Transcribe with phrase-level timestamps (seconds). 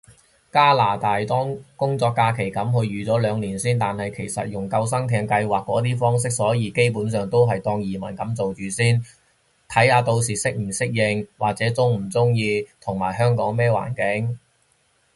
[0.51, 8.99] 加拿大，當工作假期噉去，預住兩年先，但係其實係用救生艇計劃嗰啲方式，所以基本上都係當移民噉做住先，
[9.69, 14.39] 睇下到時適唔適應，或者中唔中意，同埋香港咩環境